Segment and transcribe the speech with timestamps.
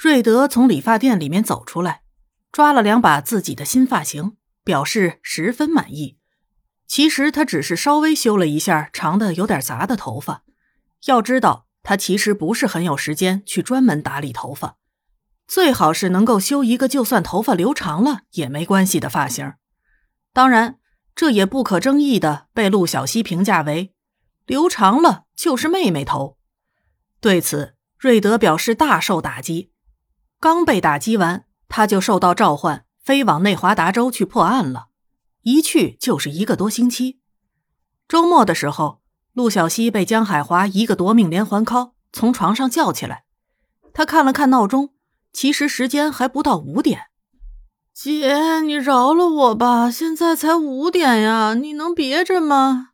[0.00, 2.02] 瑞德从理发店里面走出来，
[2.52, 6.18] 抓了两把自己的新发型，表示十分满意。
[6.86, 10.44] 其实他只是稍微修了一下长的有点杂的头发。
[11.06, 14.76] 要知道，他其实不是很有时间去专门打理头发，
[15.48, 19.54] 最好是能够修一个就算头发留长了也没关系的发型。
[20.32, 20.78] 当然，
[21.16, 23.92] 这也不可争议的被陆小西评价为
[24.46, 26.38] 留长了就是妹妹头。
[27.20, 29.72] 对此，瑞德表示大受打击。
[30.40, 34.88] 刚被打击完，他就受到召唤，飞往内华达州去破案了，
[35.42, 37.20] 一去就是一个多星期。
[38.06, 39.00] 周末的时候。
[39.34, 43.22] 陆小西被江海华一个夺命连环 call 从床上叫起来，
[43.94, 44.94] 他看了看闹钟，
[45.32, 47.02] 其实时间还不到五点。
[47.94, 52.88] 姐，你饶了我吧，现在才五点呀，你能别着吗？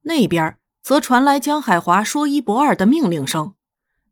[0.00, 3.54] 那边则传来江海华说一不二的命令声：“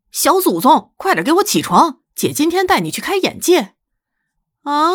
[0.09, 3.73] 小祖宗，快点给我起床，姐今天带你去开眼界。”
[4.61, 4.91] 啊，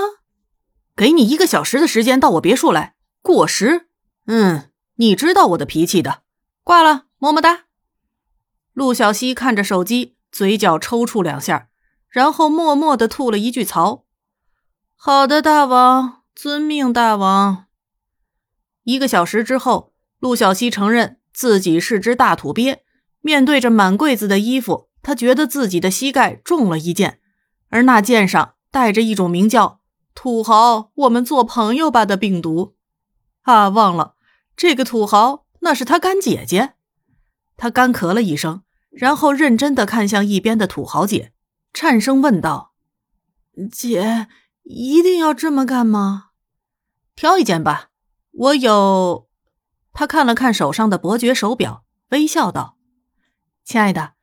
[0.95, 3.89] 给你一个小时的时间到我别墅来，过时，
[4.27, 6.23] 嗯，你知道我的脾气的。
[6.63, 7.65] 挂了，么么哒。
[8.73, 11.69] 陆小西看着手机，嘴角抽搐两下，
[12.09, 14.05] 然后默默的吐了一句槽
[14.95, 17.67] ：“好的，大王，遵命，大王。”
[18.85, 22.85] 一个小时之后，陆小西承认自己是只大土鳖。
[23.21, 27.21] 面对着满柜子的衣服，他觉得自己的膝盖中了一箭，
[27.69, 29.79] 而那箭上带着一种名叫
[30.17, 32.75] “土豪，我们做朋友吧”的病毒。
[33.43, 34.17] 啊，忘了
[34.57, 35.47] 这个土豪。
[35.61, 36.75] 那是他干姐姐，
[37.57, 41.33] 他干咳了一声，然后认真的看向一边的土豪姐，
[41.73, 42.73] 颤声问道
[43.71, 44.27] ：“姐，
[44.65, 46.31] 一定要这么干吗？
[47.15, 47.91] 挑一件吧，
[48.33, 49.29] 我有。”
[49.95, 52.77] 他看了看手上的伯爵手表，微笑道
[53.65, 54.15] ：“亲爱的，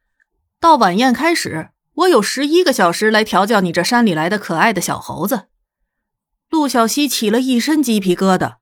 [0.64, 5.48] 到晚宴开始，我有十一个小时来调教你这山里来的可爱的小猴子。”
[6.50, 8.60] 陆小西起了一身鸡皮疙瘩，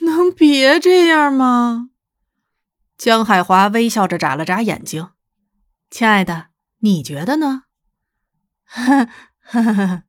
[0.00, 1.90] 能别这样吗？
[2.98, 5.10] 江海华微笑着眨了眨眼睛
[5.88, 6.48] ，“亲爱的，
[6.80, 7.62] 你觉得呢？”
[8.66, 9.08] 呵
[9.40, 10.02] 呵呵呵。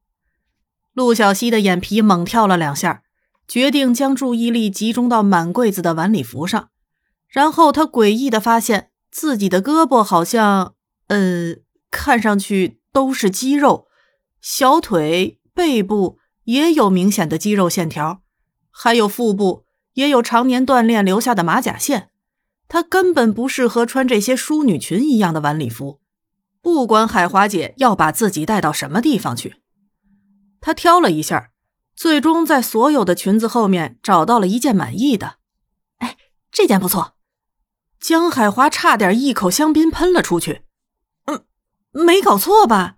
[0.93, 3.03] 陆小西的眼皮猛跳了两下，
[3.47, 6.69] 决定将注意力集中到满柜子的晚礼服上。
[7.27, 10.73] 然后他诡异的发现自己的胳膊好像……
[11.11, 11.57] 呃，
[11.89, 13.89] 看上去都是肌肉，
[14.39, 18.21] 小腿、背部也有明显的肌肉线条，
[18.69, 22.11] 还有腹部也有常年锻炼留下的马甲线。
[22.69, 25.99] 她根本不适合穿这些淑女裙一样的晚礼服，
[26.61, 29.57] 不管海华姐要把自己带到什么地方去，
[30.61, 31.51] 她挑了一下，
[31.93, 35.39] 最终在所有的裙子后面找到了一件满意的。
[35.97, 36.15] 哎，
[36.49, 37.15] 这件不错。
[37.99, 40.61] 江海华差点一口香槟喷了出去。
[41.91, 42.97] 没搞错吧？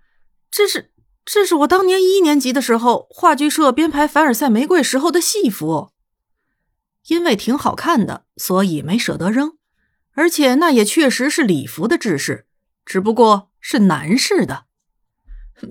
[0.50, 0.92] 这是
[1.24, 5.90] 这是我当年一年级的时候话剧社编排凡尔赛玫瑰时候的戏服，
[7.08, 9.58] 因为挺好看的，所以没舍得扔。
[10.12, 12.46] 而且那也确实是礼服的制式，
[12.84, 14.66] 只不过是男士的。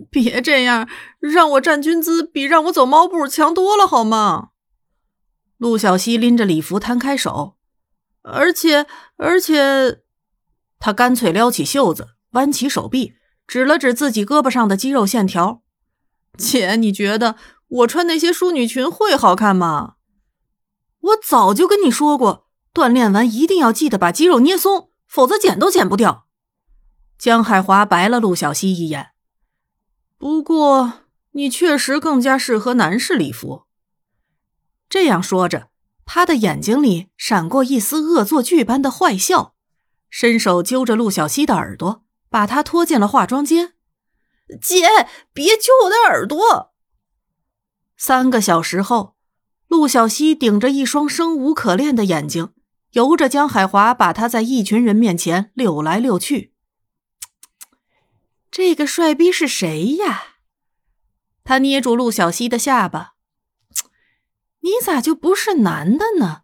[0.09, 4.49] 别这样，让我站军姿比让我走猫步强多了，好吗？
[5.57, 7.57] 陆小西拎着礼服摊开手，
[8.23, 8.85] 而且
[9.15, 10.01] 而且，
[10.79, 13.15] 他干脆撩起袖子，弯起手臂，
[13.47, 15.63] 指了指自己胳膊上的肌肉线条。
[16.37, 17.35] 姐，你觉得
[17.67, 19.95] 我穿那些淑女裙会好看吗？
[20.99, 22.47] 我早就跟你说过。
[22.73, 26.25] 锻炼完一定要记得把肌肉捏松，否则减都减不掉。
[27.19, 29.11] 江海华白了陆小西一眼。
[30.17, 31.01] 不过
[31.33, 33.65] 你确实更加适合男士礼服。
[34.89, 35.69] 这样说着，
[36.03, 39.53] 他的眼睛里闪过一丝恶作剧般的坏笑，
[40.09, 42.02] 伸手揪着陆小西的耳朵，
[42.33, 43.73] 把她拖进了化妆间。
[44.59, 44.87] 姐，
[45.31, 46.73] 别揪我的耳朵！
[47.95, 49.15] 三个小时后，
[49.67, 52.51] 陆小西顶着一双生无可恋的眼睛。
[52.93, 56.53] 由着江海华把他在一群人面前溜来溜去，
[58.49, 60.37] 这个帅逼是谁呀？
[61.43, 63.13] 他捏住陆小西的下巴，
[64.61, 66.41] 你咋就不是男的呢？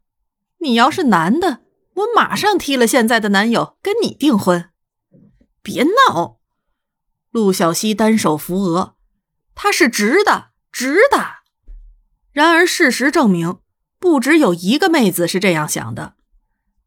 [0.59, 1.61] 你要是男的，
[1.95, 4.69] 我马上踢了现在的男友，跟你订婚。
[5.69, 6.39] 别闹！
[7.29, 8.95] 陆小西单手扶额，
[9.53, 11.41] 他是直的，直的。
[12.31, 13.59] 然而事实证明，
[13.99, 16.15] 不只有一个妹子是这样想的。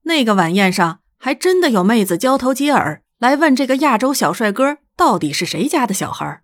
[0.02, 6.42] 那个晚宴上，还真的有妹子交头接耳来问这个亚洲小帅哥到底是谁家的小孩。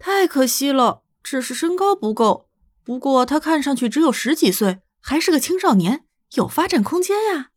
[0.00, 2.48] 太可惜了，只是身高不够。
[2.82, 7.50] 不过他看上去只有十几岁，还是个青少年，有发展空间呀。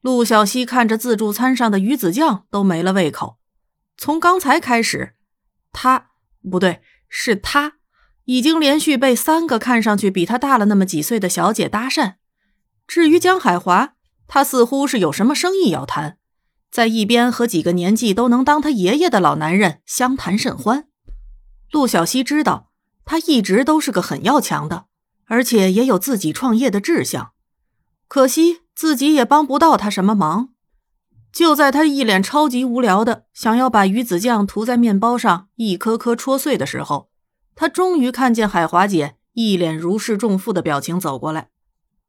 [0.00, 3.38] 陆小西看着自助餐上的鱼子酱都没了胃口，
[3.96, 5.14] 从刚才开始，
[5.72, 6.08] 他
[6.50, 7.74] 不对，是他
[8.24, 12.14] 已经连续被三个看上去比他大了那么几岁的小姐搭讪。
[12.86, 13.94] 至于江海华，
[14.26, 16.16] 他似乎是有什么生意要谈，
[16.70, 20.86] 在一边和几个年纪都能当他爷爷的老男人相谈甚欢。
[21.70, 22.70] 陆小西知道，
[23.04, 24.86] 他一直都是个很要强的，
[25.26, 27.32] 而且也有自己创业的志向。
[28.08, 30.54] 可惜自己也帮不到他什么忙。
[31.30, 37.10] 就在他一脸超级无聊的想要把鱼子酱涂在面包上，一颗颗戳碎的时候，
[37.54, 41.50] 他终于看见海华姐一脸如释重负的表情走过来。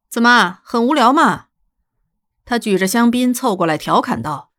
[0.10, 1.48] 怎么，很无聊吗？
[2.46, 4.54] 他举着香槟凑过来调侃道：“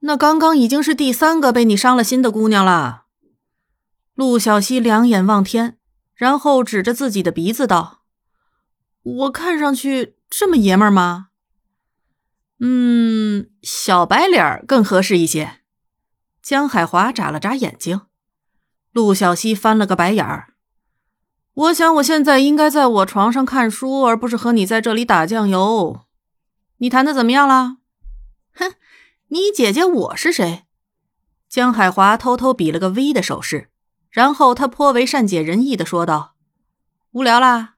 [0.00, 3.04] 那刚刚已经是第三个被你伤了心的姑娘了。”
[4.14, 5.78] 陆小西两眼望天，
[6.14, 8.02] 然后指着自己的鼻子道
[9.02, 11.28] ：“我看上去这么爷们儿吗？”
[12.62, 15.60] 嗯，小白脸更合适一些。
[16.42, 18.02] 江海华眨了眨眼睛，
[18.92, 20.54] 陆小西翻了个白眼儿。
[21.54, 26.02] 我想我现在应该在我床上看书，而不是和你在这里打酱油。
[26.78, 27.78] 你谈的怎么样了？
[28.54, 28.74] 哼，
[29.28, 30.64] 你姐姐我是谁？
[31.48, 33.70] 江海华偷偷比了个 V 的手势，
[34.10, 36.36] 然后他颇为善解人意的说道
[37.12, 37.76] ：“无聊啦。”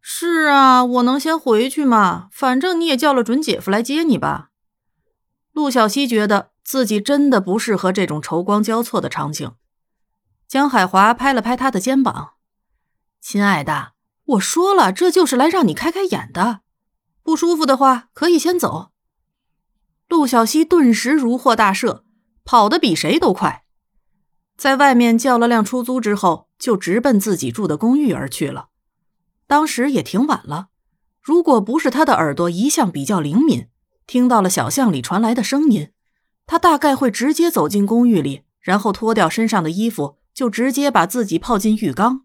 [0.00, 2.28] 是啊，我能先回去吗？
[2.32, 4.50] 反正你也叫了准姐夫来接你吧。
[5.52, 9.52] 陆小西觉得自己真的不适合这种愁光交错的场景。
[10.46, 12.34] 江海华拍了拍他的肩膀
[13.20, 13.92] ：“亲爱的，
[14.24, 16.60] 我说了，这就是来让你开开眼的。
[17.22, 18.92] 不舒服的话，可以先走。”
[20.08, 22.02] 陆小西顿时如获大赦，
[22.44, 23.64] 跑得比谁都快，
[24.56, 28.67] 在外面叫了辆出租之后，就直奔自己住的公寓而去了。
[29.48, 30.68] 当时也挺晚了，
[31.22, 33.66] 如果不是他的耳朵一向比较灵敏，
[34.06, 35.90] 听到了小巷里传来的声音，
[36.46, 42.24] 他大概会直接走进公寓里，然后脱掉身上的衣服，就直接把自己泡进浴缸。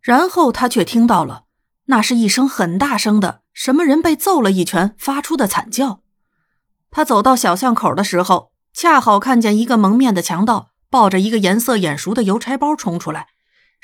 [0.00, 1.44] 然后他却听到了，
[1.84, 6.00] 那是一声很大声的什么人被揍了一拳发出的惨叫。
[6.90, 13.33] 他走到小巷口的时候，恰好看见一个蒙面的强盗抱着一个颜色眼熟的邮差包冲出来。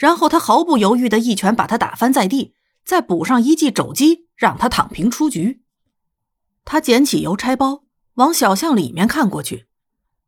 [0.01, 2.55] 然后他毫不犹豫的一拳把他打翻在地，
[2.87, 5.61] 再补上一记肘击，让他躺平出局。
[6.65, 7.83] 他捡起邮差包，
[8.15, 9.67] 往小巷里面看过去。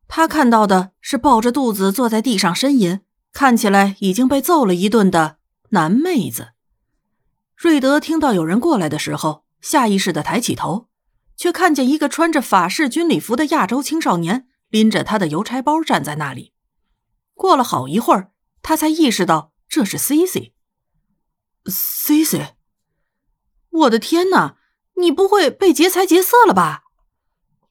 [0.07, 2.99] 他看到的是抱着肚子坐在地上呻吟，
[3.33, 5.37] 看起来已经被揍了一顿的
[5.69, 6.49] 男妹子。
[7.57, 10.87] 瑞德听到有人过来的时候，下意识的抬起头，
[11.35, 16.53] 却看见一个穿着法式军礼服的亚洲青少年拎着他的邮差包站在那里。
[17.33, 18.29] 过了好一会儿，
[18.61, 19.52] 他才意识到。
[19.75, 22.53] 这是 C C，C C，
[23.71, 24.57] 我的天哪！
[24.97, 26.83] 你不会被劫财劫色了吧？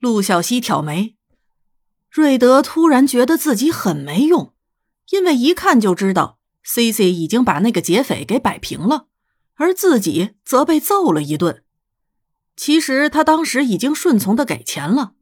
[0.01, 1.17] 陆小西挑眉。
[2.11, 4.53] 瑞德突然觉得自己很没用，
[5.11, 9.07] 因为一看就知道 C C 已经把那个劫匪给摆平了，
[9.55, 11.63] 而自己则被揍了一顿。
[12.57, 15.13] 其实他当时已经顺从的给钱了，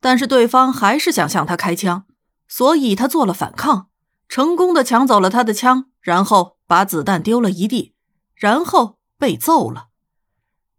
[0.00, 2.06] 但是对方还是想向他开枪，
[2.48, 3.90] 所以他做了反抗。
[4.26, 7.94] 成功的抢走了他的枪，然后把子弹丢了一地，
[8.34, 9.88] 然后被揍了。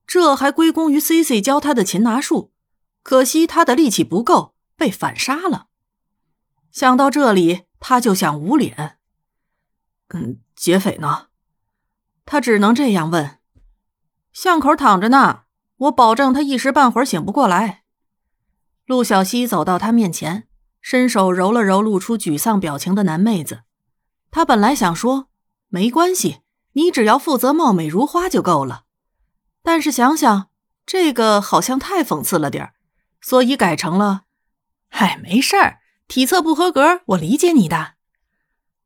[0.06, 2.52] 这还归功于 C C 教他的擒拿术，
[3.04, 5.68] 可惜他的力气不够，被反杀了。
[6.72, 8.98] 想到这里，他就想捂脸。
[10.10, 11.28] 嗯，劫匪呢？
[12.26, 13.38] 他只能这样问。
[14.34, 15.44] 巷口躺着呢，
[15.78, 17.84] 我保证他一时半会儿醒不过来。
[18.86, 20.48] 陆小西走到他面前。
[20.84, 23.62] 伸手揉了揉露出沮丧表情的男妹子，
[24.32, 25.28] 他本来想说
[25.68, 26.40] 没关系，
[26.74, 28.86] 你只要负责貌美如花就够了，
[29.62, 30.50] 但是想想
[30.86, 32.74] 这个好像太讽刺了点儿，
[33.22, 34.24] 所以改成了
[34.90, 37.96] ：“嗨，没事儿，体测不合格，我理解你的。”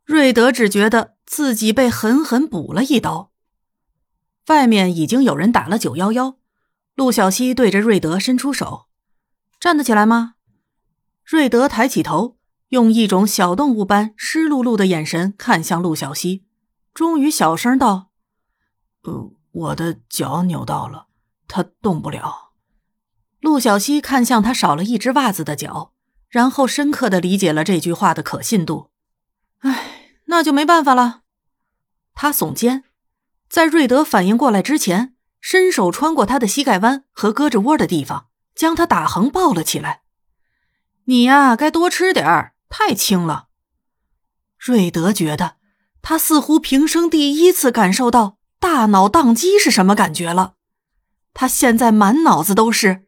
[0.03, 3.31] 瑞德只觉得自己被狠狠补了一刀。
[4.47, 6.37] 外面已经有人打了九幺幺，
[6.93, 8.85] 陆小西对着瑞德伸出手
[9.59, 10.35] ：“站得起来吗？”
[11.25, 12.37] 瑞德抬起头，
[12.75, 16.43] 用一种小动物般湿漉漉的眼神看向陆小西，
[16.93, 18.09] 终于小声道
[19.03, 21.07] ：“呃，我的脚扭到了，
[21.47, 22.51] 他动不了。”
[23.39, 25.93] 陆小西看向他少了一只袜子的脚，
[26.27, 28.89] 然后深刻的理解了这句话的可信度。
[29.59, 31.21] 唉，那就没办法了。
[32.13, 32.83] 他耸肩，
[33.47, 40.01] 在瑞德反应过来之前，伸手穿过他的膝盖弯和胳肢窝的地方，将他打横抱了起来。
[41.05, 43.47] 你呀，该多吃点儿，太轻了。
[44.57, 45.57] 瑞德觉得
[46.01, 50.53] 他似乎平生第一次感受到大脑宕机是什么感觉了。
[51.33, 53.05] 他现在满脑子都是：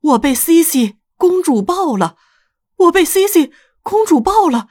[0.00, 2.16] 我被 C C 公主抱了，
[2.76, 3.50] 我被 C C
[3.82, 4.68] 公主抱了！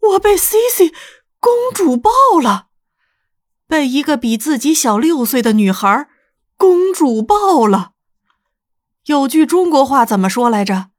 [0.00, 0.92] 我被 C C
[1.40, 2.10] 公主抱
[2.42, 2.68] 了！
[3.66, 6.08] 被一个比自己小六岁的女孩
[6.56, 7.92] 公主抱了。
[9.06, 10.90] 有句中国话怎么说来着？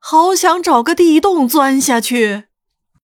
[0.00, 2.49] 好想找个地洞钻下去。